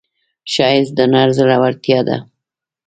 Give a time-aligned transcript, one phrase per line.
[0.53, 2.17] ښایست د هنر زړورتیا ده